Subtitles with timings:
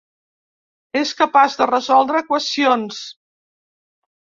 [1.01, 3.05] És capaç de resoldre equacions.